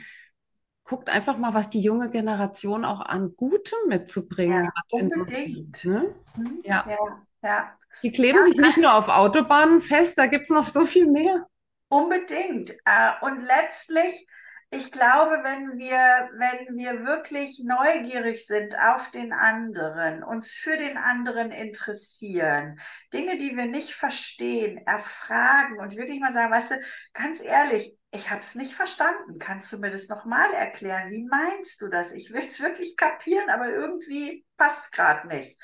[0.83, 5.23] Guckt einfach mal, was die junge Generation auch an Gutem mitzubringen ja, hat in so
[5.23, 5.71] Team.
[5.83, 6.13] Ne?
[6.35, 6.59] Mhm.
[6.65, 6.85] Ja.
[6.89, 6.97] ja.
[7.41, 7.77] ja.
[8.01, 11.07] Die kleben ja, sich nicht nur auf Autobahnen fest, da gibt es noch so viel
[11.07, 11.47] mehr.
[11.87, 12.71] Unbedingt.
[12.85, 14.27] Äh, und letztlich,
[14.71, 20.97] ich glaube, wenn wir, wenn wir wirklich neugierig sind auf den anderen, uns für den
[20.97, 22.79] anderen interessieren,
[23.13, 26.81] Dinge, die wir nicht verstehen, erfragen und wirklich mal sagen, weißt du,
[27.13, 29.37] ganz ehrlich, ich habe es nicht verstanden.
[29.37, 31.11] Kannst du mir das nochmal erklären?
[31.11, 32.11] Wie meinst du das?
[32.11, 35.59] Ich will es wirklich kapieren, aber irgendwie passt es gerade nicht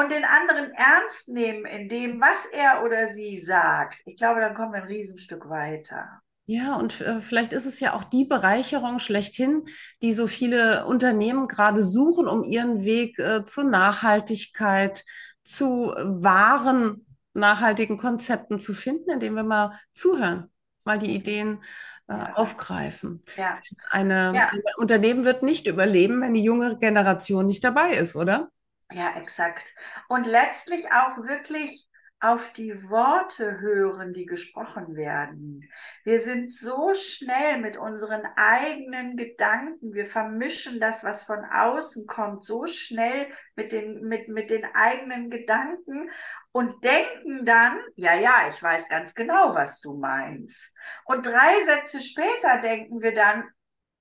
[0.00, 4.54] und den anderen ernst nehmen in dem, was er oder sie sagt, ich glaube, dann
[4.54, 6.22] kommen wir ein Riesenstück weiter.
[6.46, 9.66] Ja, und äh, vielleicht ist es ja auch die Bereicherung schlechthin,
[10.02, 15.04] die so viele Unternehmen gerade suchen, um ihren Weg äh, zur Nachhaltigkeit,
[15.44, 20.50] zu wahren nachhaltigen Konzepten zu finden, indem wir mal zuhören,
[20.84, 21.62] mal die Ideen
[22.08, 22.34] äh, ja.
[22.34, 23.22] aufgreifen.
[23.36, 23.58] Ja.
[23.90, 24.48] Eine, ja.
[24.48, 28.50] ein Unternehmen wird nicht überleben, wenn die junge Generation nicht dabei ist, oder?
[28.92, 29.74] Ja, exakt.
[30.08, 31.86] Und letztlich auch wirklich
[32.22, 35.66] auf die Worte hören, die gesprochen werden.
[36.04, 42.44] Wir sind so schnell mit unseren eigenen Gedanken, wir vermischen das, was von außen kommt,
[42.44, 43.26] so schnell
[43.56, 46.10] mit den, mit, mit den eigenen Gedanken
[46.52, 50.74] und denken dann, ja, ja, ich weiß ganz genau, was du meinst.
[51.06, 53.48] Und drei Sätze später denken wir dann,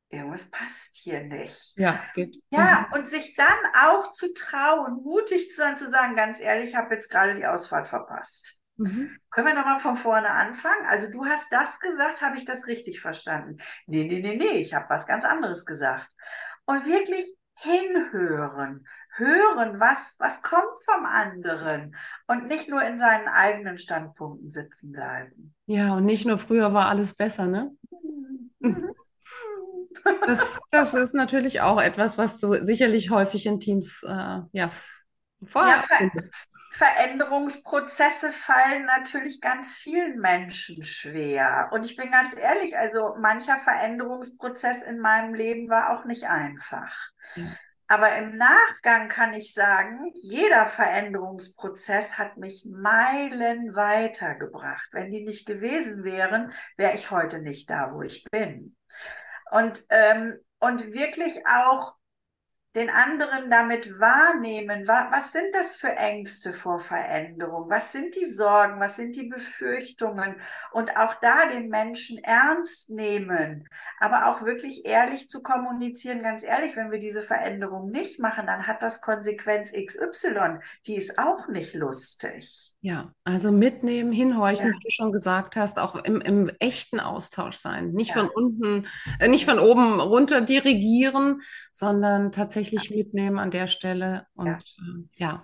[0.09, 1.73] irgendwas passt hier nicht.
[1.77, 2.37] Ja, geht.
[2.49, 2.93] Ja, mhm.
[2.93, 6.95] und sich dann auch zu trauen, mutig zu sein, zu sagen, ganz ehrlich, ich habe
[6.95, 8.59] jetzt gerade die Ausfahrt verpasst.
[8.77, 9.17] Mhm.
[9.29, 10.85] Können wir nochmal von vorne anfangen?
[10.87, 13.57] Also du hast das gesagt, habe ich das richtig verstanden?
[13.87, 16.09] Nee, nee, nee, nee, ich habe was ganz anderes gesagt.
[16.65, 21.95] Und wirklich hinhören, hören, was, was kommt vom anderen
[22.27, 25.53] und nicht nur in seinen eigenen Standpunkten sitzen bleiben.
[25.65, 27.71] Ja, und nicht nur früher war alles besser, ne?
[28.59, 28.91] Mhm.
[30.25, 34.69] Das, das ist natürlich auch etwas, was du sicherlich häufig in Teams äh, ja,
[35.43, 36.09] vorher ja, Ver
[36.71, 41.69] Veränderungsprozesse fallen natürlich ganz vielen Menschen schwer.
[41.71, 46.95] Und ich bin ganz ehrlich, also mancher Veränderungsprozess in meinem Leben war auch nicht einfach.
[47.35, 47.43] Ja.
[47.87, 54.87] Aber im Nachgang kann ich sagen, jeder Veränderungsprozess hat mich Meilen weitergebracht.
[54.91, 58.75] Wenn die nicht gewesen wären, wäre ich heute nicht da, wo ich bin.
[59.51, 61.93] Und, ähm, und wirklich auch
[62.75, 64.87] den anderen damit wahrnehmen.
[64.87, 67.67] Was sind das für Ängste vor Veränderung?
[67.67, 68.79] Was sind die Sorgen?
[68.79, 70.35] Was sind die Befürchtungen?
[70.71, 73.67] Und auch da den Menschen ernst nehmen,
[73.99, 76.21] aber auch wirklich ehrlich zu kommunizieren.
[76.21, 80.59] Ganz ehrlich, wenn wir diese Veränderung nicht machen, dann hat das Konsequenz XY.
[80.85, 82.75] Die ist auch nicht lustig.
[82.81, 84.73] Ja, also mitnehmen, hinhorchen, ja.
[84.73, 87.93] wie du schon gesagt hast, auch im, im echten Austausch sein.
[87.93, 88.21] Nicht ja.
[88.21, 88.87] von unten,
[89.19, 92.81] äh, nicht von oben runter dirigieren, sondern tatsächlich ja.
[92.95, 94.27] mitnehmen an der Stelle.
[94.35, 95.43] Und äh, ja.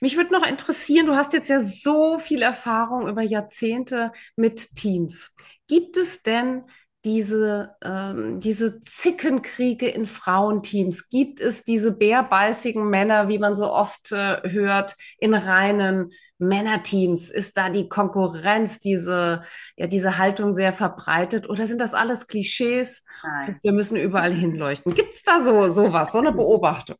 [0.00, 5.32] Mich würde noch interessieren, du hast jetzt ja so viel Erfahrung über Jahrzehnte mit Teams.
[5.66, 6.64] Gibt es denn
[7.06, 11.08] diese, ähm, diese Zickenkriege in Frauenteams?
[11.08, 17.30] Gibt es diese bärbeißigen Männer, wie man so oft äh, hört, in reinen Männerteams?
[17.30, 19.40] Ist da die Konkurrenz, diese,
[19.76, 21.48] ja, diese Haltung sehr verbreitet?
[21.48, 23.04] Oder sind das alles Klischees?
[23.22, 23.58] Nein.
[23.62, 24.92] Wir müssen überall hinleuchten.
[24.92, 26.96] Gibt es da so sowas, so eine Beobachtung?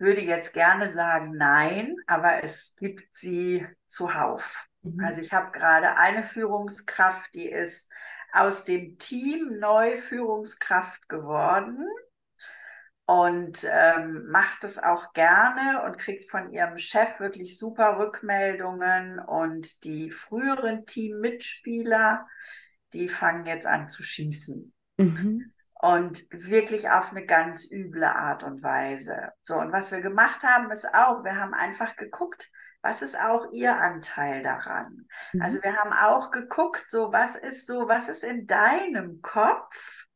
[0.00, 4.68] würde jetzt gerne sagen nein, aber es gibt sie zuhauf.
[4.94, 5.04] Mhm.
[5.04, 7.90] Also ich habe gerade eine Führungskraft, die ist
[8.32, 11.86] aus dem Team neu Führungskraft geworden
[13.06, 19.82] und ähm, macht es auch gerne und kriegt von ihrem Chef wirklich super Rückmeldungen und
[19.84, 22.26] die früheren Teammitspieler,
[22.92, 24.74] die fangen jetzt an zu schießen.
[24.98, 25.52] Mhm.
[25.80, 29.32] Und wirklich auf eine ganz üble Art und Weise.
[29.40, 32.50] So, und was wir gemacht haben, ist auch, wir haben einfach geguckt,
[32.88, 35.06] was ist auch ihr Anteil daran?
[35.34, 35.42] Mhm.
[35.42, 40.06] Also wir haben auch geguckt, so was ist so, was ist in deinem Kopf?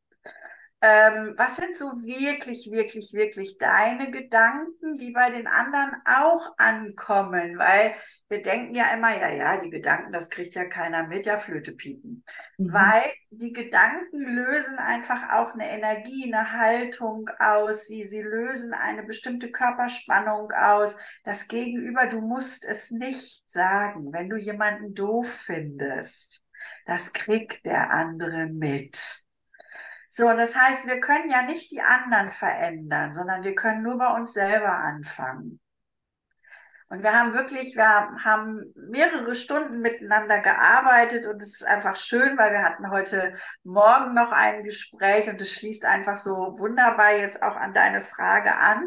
[0.85, 7.57] Ähm, was sind so wirklich, wirklich, wirklich deine Gedanken, die bei den anderen auch ankommen?
[7.57, 7.95] Weil
[8.29, 11.71] wir denken ja immer, ja, ja, die Gedanken, das kriegt ja keiner mit, ja, Flöte
[11.71, 12.25] piepen.
[12.59, 12.73] Mhm.
[12.73, 17.87] Weil die Gedanken lösen einfach auch eine Energie, eine Haltung aus.
[17.87, 20.97] Sie, sie lösen eine bestimmte Körperspannung aus.
[21.23, 26.42] Das Gegenüber, du musst es nicht sagen, wenn du jemanden doof findest.
[26.87, 29.21] Das kriegt der andere mit.
[30.14, 34.14] So, das heißt, wir können ja nicht die anderen verändern, sondern wir können nur bei
[34.14, 35.59] uns selber anfangen.
[36.90, 37.88] Und wir haben wirklich, wir
[38.22, 43.33] haben mehrere Stunden miteinander gearbeitet und es ist einfach schön, weil wir hatten heute
[43.64, 48.55] Morgen noch ein Gespräch und es schließt einfach so wunderbar jetzt auch an deine Frage
[48.55, 48.87] an.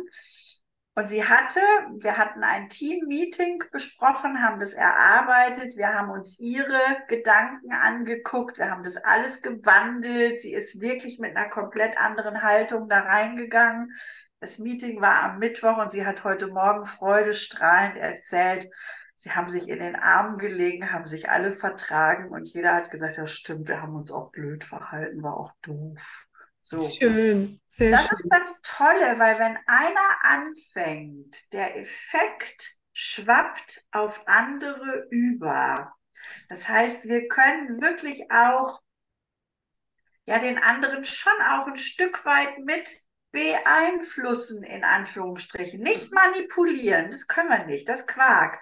[0.97, 1.59] Und sie hatte,
[1.97, 6.79] wir hatten ein Team-Meeting besprochen, haben das erarbeitet, wir haben uns ihre
[7.09, 10.39] Gedanken angeguckt, wir haben das alles gewandelt.
[10.39, 13.93] Sie ist wirklich mit einer komplett anderen Haltung da reingegangen.
[14.39, 18.69] Das Meeting war am Mittwoch und sie hat heute Morgen freudestrahlend erzählt,
[19.17, 23.17] sie haben sich in den Armen gelegen, haben sich alle vertragen und jeder hat gesagt,
[23.17, 26.25] ja stimmt, wir haben uns auch blöd verhalten, war auch doof.
[26.67, 26.79] So.
[26.89, 28.09] Schön, sehr das schön.
[28.09, 35.93] Das ist das Tolle, weil wenn einer anfängt, der Effekt schwappt auf andere über.
[36.49, 38.81] Das heißt, wir können wirklich auch
[40.25, 42.89] ja den anderen schon auch ein Stück weit mit
[43.31, 45.79] beeinflussen, in Anführungsstrichen.
[45.81, 48.59] Nicht manipulieren, das können wir nicht, das Quark.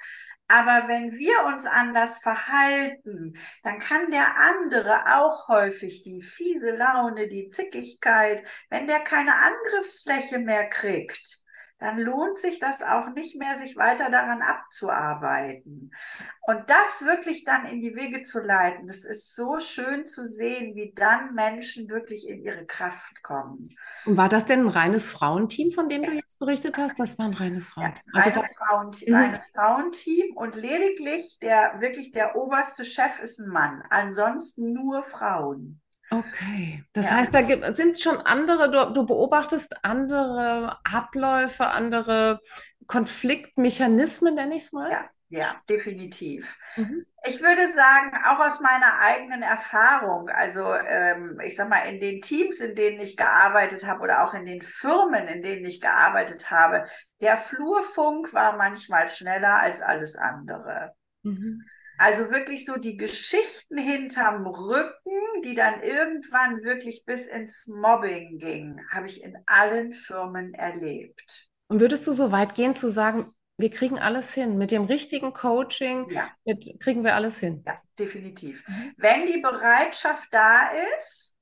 [0.47, 7.27] Aber wenn wir uns anders verhalten, dann kann der andere auch häufig die fiese Laune,
[7.27, 11.42] die Zickigkeit, wenn der keine Angriffsfläche mehr kriegt,
[11.83, 15.91] dann lohnt sich das auch nicht mehr, sich weiter daran abzuarbeiten.
[16.39, 20.75] Und das wirklich dann in die Wege zu leiten, das ist so schön zu sehen,
[20.75, 23.75] wie dann Menschen wirklich in ihre Kraft kommen.
[24.05, 26.11] Und war das denn ein reines Frauenteam, von dem ja.
[26.11, 27.01] du jetzt berichtet hast?
[27.01, 28.03] Das war ein reines Frauenteam.
[28.13, 29.15] Ja, reines, also Frauenteam, mhm.
[29.19, 33.83] reines Frauenteam und lediglich der wirklich der oberste Chef ist ein Mann.
[33.89, 35.82] Ansonsten nur Frauen.
[36.19, 37.17] Okay, das ja.
[37.17, 42.39] heißt, da gibt, sind schon andere, du, du, beobachtest andere Abläufe, andere
[42.87, 44.91] Konfliktmechanismen, nenne ich es mal?
[44.91, 46.57] Ja, ja, definitiv.
[46.75, 47.05] Mhm.
[47.25, 52.21] Ich würde sagen, auch aus meiner eigenen Erfahrung, also ähm, ich sag mal, in den
[52.21, 56.51] Teams, in denen ich gearbeitet habe oder auch in den Firmen, in denen ich gearbeitet
[56.51, 56.85] habe,
[57.21, 60.93] der Flurfunk war manchmal schneller als alles andere.
[61.23, 61.63] Mhm.
[61.97, 68.81] Also wirklich so die Geschichten hinterm Rücken, die dann irgendwann wirklich bis ins Mobbing gingen,
[68.91, 71.49] habe ich in allen Firmen erlebt.
[71.67, 74.57] Und würdest du so weit gehen zu sagen, wir kriegen alles hin.
[74.57, 76.27] Mit dem richtigen Coaching ja.
[76.45, 77.63] mit, kriegen wir alles hin.
[77.65, 78.67] Ja, definitiv.
[78.67, 78.93] Mhm.
[78.97, 81.35] Wenn die Bereitschaft da ist,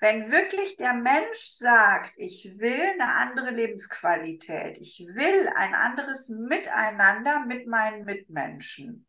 [0.00, 7.46] wenn wirklich der Mensch sagt, ich will eine andere Lebensqualität, ich will ein anderes Miteinander
[7.46, 9.06] mit meinen Mitmenschen,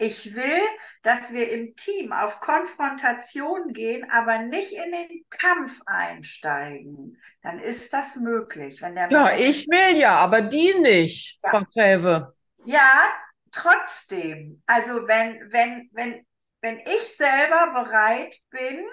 [0.00, 0.62] ich will,
[1.02, 7.18] dass wir im Team auf Konfrontation gehen, aber nicht in den Kampf einsteigen.
[7.42, 8.80] Dann ist das möglich.
[8.80, 11.50] Wenn der ja, ich will ja, aber die nicht, ja.
[11.50, 12.34] Frau Gräve.
[12.64, 13.10] Ja,
[13.52, 14.62] trotzdem.
[14.64, 16.26] Also wenn, wenn, wenn,
[16.62, 18.86] wenn ich selber bereit bin,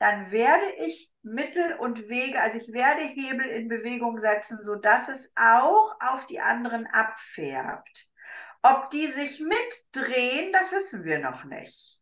[0.00, 5.32] dann werde ich Mittel und Wege, also ich werde Hebel in Bewegung setzen, sodass es
[5.36, 8.11] auch auf die anderen abfärbt.
[8.62, 12.00] Ob die sich mitdrehen, das wissen wir noch nicht.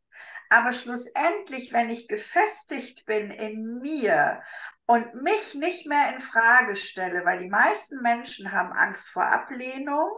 [0.50, 4.42] Aber schlussendlich, wenn ich gefestigt bin in mir
[4.90, 10.10] und mich nicht mehr in Frage stelle, weil die meisten Menschen haben Angst vor Ablehnung,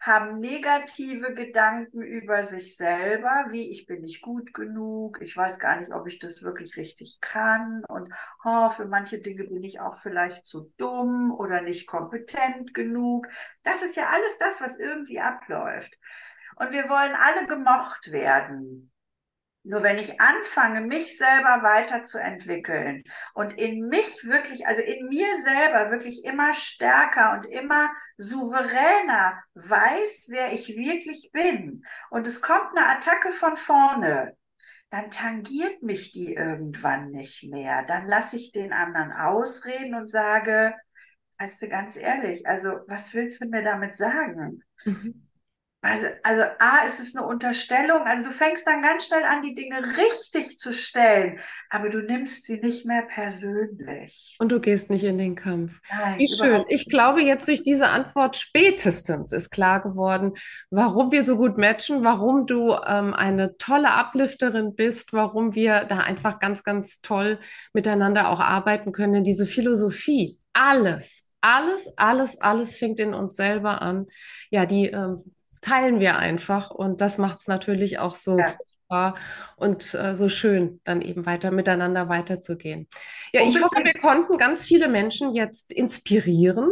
[0.00, 5.80] haben negative Gedanken über sich selber, wie ich bin nicht gut genug, ich weiß gar
[5.80, 8.14] nicht, ob ich das wirklich richtig kann und
[8.44, 13.26] oh, für manche Dinge bin ich auch vielleicht zu dumm oder nicht kompetent genug.
[13.64, 15.92] Das ist ja alles das, was irgendwie abläuft.
[16.54, 18.93] Und wir wollen alle gemocht werden.
[19.66, 23.02] Nur wenn ich anfange, mich selber weiterzuentwickeln
[23.32, 30.26] und in mich wirklich, also in mir selber wirklich immer stärker und immer souveräner weiß,
[30.28, 34.36] wer ich wirklich bin und es kommt eine Attacke von vorne,
[34.90, 37.84] dann tangiert mich die irgendwann nicht mehr.
[37.84, 40.74] Dann lasse ich den anderen ausreden und sage,
[41.38, 44.62] weißt du, ganz ehrlich, also was willst du mir damit sagen?
[44.84, 45.23] Mhm.
[45.84, 48.00] Also, also A, ist es eine Unterstellung.
[48.06, 52.46] Also du fängst dann ganz schnell an, die Dinge richtig zu stellen, aber du nimmst
[52.46, 54.34] sie nicht mehr persönlich.
[54.38, 55.80] Und du gehst nicht in den Kampf.
[55.90, 56.64] Nein, Wie schön.
[56.68, 60.32] Ich glaube, jetzt durch diese Antwort spätestens ist klar geworden,
[60.70, 65.98] warum wir so gut matchen, warum du ähm, eine tolle Uplifterin bist, warum wir da
[65.98, 67.38] einfach ganz, ganz toll
[67.74, 69.12] miteinander auch arbeiten können.
[69.12, 74.06] Denn diese Philosophie, alles, alles, alles, alles fängt in uns selber an.
[74.48, 75.22] Ja, die ähm,
[75.64, 78.48] teilen wir einfach und das macht es natürlich auch so ja.
[78.48, 79.14] fruchtbar
[79.56, 82.86] und äh, so schön, dann eben weiter miteinander weiterzugehen.
[83.32, 86.68] Ja, ich hoffe, wir konnten ganz viele Menschen jetzt inspirieren,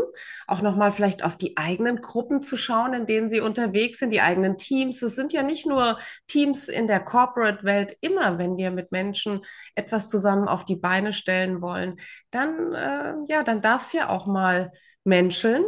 [0.47, 4.21] auch nochmal vielleicht auf die eigenen Gruppen zu schauen, in denen sie unterwegs sind, die
[4.21, 5.01] eigenen Teams.
[5.01, 7.97] Es sind ja nicht nur Teams in der Corporate-Welt.
[8.03, 9.41] Immer, wenn wir mit Menschen
[9.75, 11.97] etwas zusammen auf die Beine stellen wollen,
[12.31, 14.71] dann, äh, ja, dann darf es ja auch mal
[15.05, 15.65] menscheln.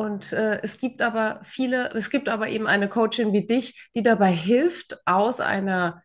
[0.00, 4.02] Und äh, es gibt aber viele, es gibt aber eben eine Coachin wie dich, die
[4.02, 6.02] dabei hilft, aus einer,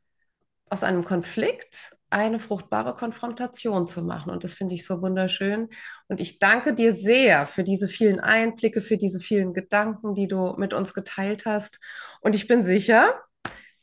[0.70, 4.32] aus einem Konflikt eine fruchtbare Konfrontation zu machen.
[4.34, 5.70] Und das finde ich so wunderschön.
[6.10, 10.56] Und ich danke dir sehr für diese vielen Einblicke, für diese vielen Gedanken, die du
[10.58, 11.80] mit uns geteilt hast.
[12.20, 13.22] Und ich bin sicher,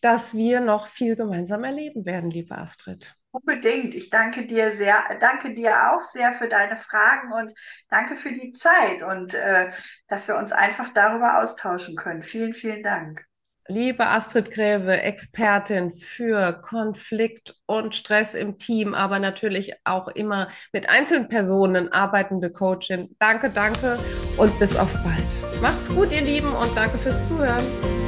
[0.03, 3.17] dass wir noch viel gemeinsam erleben werden, liebe Astrid.
[3.33, 3.95] Unbedingt.
[3.95, 7.53] Ich danke dir sehr, danke dir auch sehr für deine Fragen und
[7.89, 9.71] danke für die Zeit und äh,
[10.09, 12.23] dass wir uns einfach darüber austauschen können.
[12.23, 13.25] Vielen, vielen Dank.
[13.69, 20.91] Liebe Astrid Gräve, Expertin für Konflikt und Stress im Team, aber natürlich auch immer mit
[20.91, 23.17] einzelnen Personen arbeitende Coachin.
[23.19, 23.99] Danke, danke
[24.37, 25.63] und bis auf bald.
[25.63, 28.02] Macht's gut, ihr Lieben, und danke fürs Zuhören.